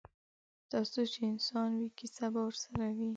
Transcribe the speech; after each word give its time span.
ترڅو 0.69 1.01
چې 1.13 1.19
انسان 1.31 1.69
وي 1.77 1.87
کیسه 1.97 2.25
به 2.33 2.41
ورسره 2.47 2.85
وي. 2.97 3.09